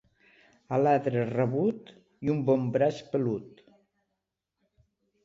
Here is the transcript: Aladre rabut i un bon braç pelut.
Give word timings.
Aladre 0.77 1.25
rabut 1.31 1.91
i 2.29 2.31
un 2.37 2.39
bon 2.47 2.65
braç 2.79 3.03
pelut. 3.13 3.63